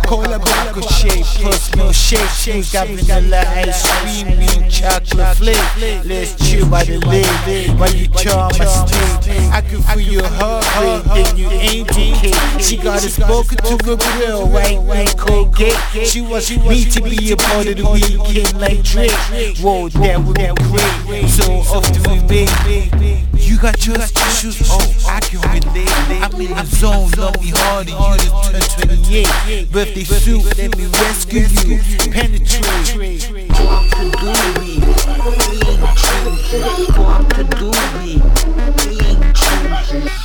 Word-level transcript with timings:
Coca-Cola, 0.00 0.38
Coca 0.38 0.82
shape, 0.92 1.24
plus 1.40 1.70
milkshake 1.70 2.28
Shake 2.28 2.74
up 2.80 2.88
vanilla 2.88 3.42
ice 3.56 3.82
cream, 4.00 4.38
mint 4.38 4.70
chocolate 4.70 5.36
flake. 5.36 6.04
Let's 6.04 6.34
chill 6.48 6.68
by 6.68 6.84
the 6.84 6.98
lake, 6.98 7.78
while 7.78 7.92
you 7.94 8.08
charm 8.08 8.52
my 8.58 8.64
street 8.64 9.50
I 9.52 9.60
can 9.60 9.82
feel 9.82 10.00
your 10.00 10.28
heart 10.28 10.64
rate, 10.80 11.02
then 11.14 11.36
you 11.36 11.48
ain't 11.48 11.88
decay 11.88 12.32
She 12.60 12.76
got 12.76 13.04
a 13.04 13.08
spoken 13.08 13.58
to 13.58 13.92
a 13.92 13.96
grill, 13.96 14.48
white 14.48 14.80
wine, 14.82 15.06
Colgate 15.16 15.76
She 16.06 16.20
wants 16.20 16.50
me 16.50 16.84
to 16.84 17.02
be 17.02 17.32
a 17.32 17.36
part 17.36 17.66
of 17.66 17.76
the 17.76 17.88
weekend 17.90 18.60
like 18.60 18.82
Drake. 18.82 19.58
Whoa, 19.58 19.88
that 19.88 20.22
would 20.22 20.36
be 20.36 21.06
great, 21.06 21.28
so 21.28 21.52
often 21.74 22.02
we 22.10 22.22
make 22.28 23.27
you 23.48 23.56
got 23.58 23.86
your 23.86 23.96
issues, 23.96 24.60
oh, 24.70 25.06
I 25.08 25.20
can 25.20 25.40
relate. 25.40 25.88
I'm 26.22 26.38
in 26.38 26.54
the 26.54 26.64
zone, 26.66 27.10
love 27.16 27.40
me 27.40 27.50
harder. 27.54 27.92
You 27.92 28.52
just 28.52 28.78
turned 28.78 29.00
28. 29.06 29.72
Birthday 29.72 30.04
suit, 30.04 30.44
let 30.58 30.76
me 30.76 30.84
rescue 30.84 31.48
you. 31.64 31.80
Penetrate. 32.12 33.24
Walk 33.64 33.88
the 33.88 34.04
doobie, 34.20 34.84
we 35.48 35.56
ain't 35.66 35.88
choosing. 35.96 37.02
Walk 37.02 37.24
the 37.34 37.44
doobie, 37.56 38.20
we 38.84 38.92
ain't 39.06 40.17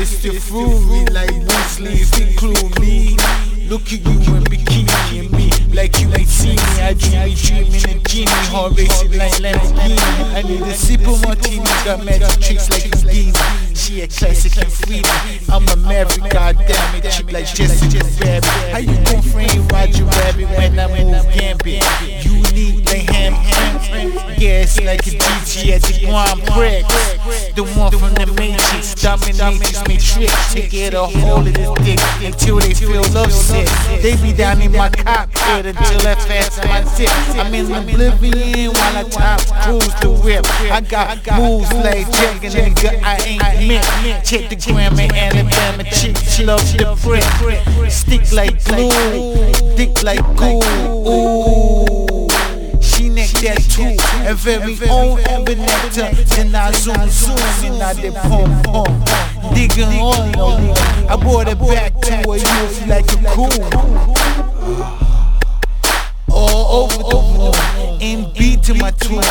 Get 0.00 0.08
the 0.22 0.30
to 0.30 0.40
fury 0.40 1.04
like 1.12 1.28
Bruce 1.44 1.78
Lee, 1.78 2.08
include 2.24 2.80
me. 2.80 3.18
Look 3.68 3.92
at 3.92 4.00
you 4.00 4.32
in 4.32 4.44
bikini 4.48 4.88
and 5.20 5.30
me, 5.30 5.52
like 5.76 6.00
you 6.00 6.08
ain't 6.14 6.26
seen 6.26 6.56
me. 6.56 6.80
I 6.80 6.94
dream 6.94 7.28
me 7.28 7.34
dreaming 7.36 7.84
a 7.84 8.08
genie, 8.08 8.30
heart 8.48 8.78
racing 8.78 9.12
like 9.18 9.34
Lamborghini. 9.44 10.00
I 10.32 10.40
need 10.40 10.62
a 10.62 10.72
sip 10.72 11.06
of 11.06 11.20
martini, 11.22 11.66
got 11.84 12.02
magic 12.02 12.40
tricks 12.40 12.70
like 12.70 12.88
Houdini. 12.88 13.34
She 13.74 14.00
a 14.00 14.08
classic 14.08 14.56
and 14.56 14.72
freedom. 14.72 15.12
I'm 15.50 15.68
a 15.68 15.76
maverick, 15.76 16.32
goddamn 16.32 16.94
it, 16.96 17.10
chick 17.12 17.30
like 17.30 17.44
Jessica 17.44 18.02
Rabbit. 18.24 18.44
How 18.72 18.78
you 18.78 18.96
gon' 19.04 19.20
frame 19.20 19.68
Roger 19.68 20.04
Rabbit 20.04 20.48
when 20.56 20.78
I 20.78 20.86
move 20.88 21.28
Gambit? 21.34 21.84
You 22.24 22.29
like 24.50 25.06
a 25.06 25.10
DJ 25.10 25.76
at 25.76 25.82
the 25.82 25.94
Grand 26.06 26.42
Prix. 26.50 26.82
The 27.54 27.62
one 27.78 27.92
from 27.92 28.14
the 28.14 28.26
Matrix, 28.34 28.94
dominatrix 28.94 29.86
matrix 29.86 30.54
to 30.54 30.68
get 30.68 30.94
a 30.94 31.04
hold 31.04 31.46
of 31.46 31.54
this 31.54 31.70
dick 31.84 32.00
until 32.22 32.58
they 32.58 32.74
feel 32.74 33.02
love 33.14 33.32
sick. 33.32 33.68
They 34.02 34.16
be 34.16 34.32
down 34.32 34.60
in 34.60 34.72
my 34.72 34.88
cockpit 34.88 35.66
until 35.66 36.08
I 36.08 36.14
fasten 36.16 36.68
my 36.68 36.82
tip. 36.96 37.10
I'm 37.38 37.54
in 37.54 37.70
oblivion 37.70 38.72
while 38.72 38.96
I 38.96 39.04
Tom 39.04 39.38
Cruise 39.62 39.94
the 40.00 40.10
whip. 40.10 40.44
I 40.70 40.80
got 40.80 41.18
moves 41.38 41.72
like 41.72 42.10
Jagger 42.10 42.50
nigga 42.50 43.02
I 43.02 43.16
ain't 43.26 43.68
meant. 43.68 44.24
Check 44.24 44.50
the 44.50 44.56
grammar, 44.56 45.06
Alabama 45.14 45.84
chick, 45.84 46.16
she 46.16 46.44
love 46.44 46.60
the 46.76 46.98
brick. 47.04 47.90
Stick 47.90 48.32
like 48.32 48.64
glue, 48.64 49.76
dick 49.76 50.02
like 50.02 50.24
glue. 50.36 50.58
Ooh. 51.06 51.69
That 53.40 53.56
too, 53.70 53.96
and 54.28 54.36
very 54.36 54.76
own 54.90 55.16
nectar. 55.44 56.12
Then 56.36 56.54
I 56.54 56.72
zoom 56.72 57.08
zoom 57.08 57.72
and 57.72 57.82
I 57.82 57.94
did 57.94 58.12
pump 58.14 58.64
pump. 58.66 59.54
Digging 59.54 59.98
on 59.98 60.76
I 61.08 61.16
brought 61.16 61.48
it 61.48 61.58
back 61.58 61.98
to 62.02 62.30
a 62.30 62.36
youth 62.36 62.86
like 62.86 63.10
a 63.10 63.16
cool. 63.32 63.48
All 66.30 66.84
over 66.84 66.98
the 66.98 67.16
room, 67.38 67.98
and 68.02 68.34
beat 68.34 68.62
to 68.64 68.74
my 68.74 68.90
tune. 68.90 69.22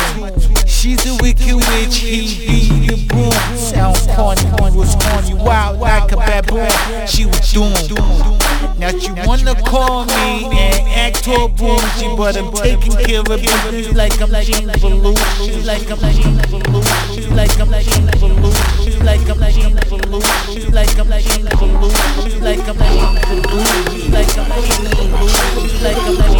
She's 0.66 1.06
a 1.06 1.16
wicked 1.22 1.54
witch, 1.54 1.98
he 1.98 2.46
beat 2.46 2.88
the 2.88 3.06
broom. 3.06 3.30
Sound 3.56 3.96
corny, 4.16 4.76
was 4.76 4.96
corny, 4.96 5.34
wild 5.34 5.78
like 5.78 6.10
a 6.10 6.16
baboon. 6.16 6.68
She 7.06 7.26
was 7.26 7.52
doomed. 7.52 8.39
Now 8.80 8.96
she 8.98 9.12
wanna 9.28 9.54
call 9.62 10.06
me 10.06 10.46
and 10.56 10.88
act 10.88 11.28
all 11.28 11.48
bougie, 11.48 12.16
but 12.16 12.34
I'm 12.34 12.50
taking 12.54 12.92
care 12.96 13.20
of 13.20 13.26
business 13.26 13.92
like 13.94 14.18
I'm 14.22 14.32
Gene 14.42 14.68
Belushi. 14.68 15.66
Like 15.66 15.90
I'm 15.90 16.00
Gene 16.16 16.38
Belushi. 16.48 17.36
Like 17.36 17.60
I'm 17.60 17.70
Gene 17.84 18.08
Belushi. 18.08 19.04
Like 19.04 19.30
I'm 19.30 19.42
Gene 19.52 19.76
Belushi. 19.76 20.72
Like 20.72 20.96
I'm 20.96 20.96
Gene 20.96 20.96
Belushi. 20.96 20.96
Like 20.96 20.98
I'm 20.98 21.12
Gene 21.20 21.46
Belushi. 21.60 22.40
Like 22.40 22.68
I'm 22.68 22.78
Gene 22.78 23.20
Belushi. 23.20 24.12
Like 24.12 24.38
I'm 24.38 24.48
Gene 24.64 24.88
Belushi. 24.96 26.39